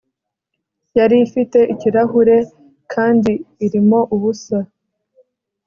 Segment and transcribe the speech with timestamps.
[0.97, 2.37] yari ifite ikirahure
[2.93, 3.31] kandi
[3.65, 4.57] irimo ubusa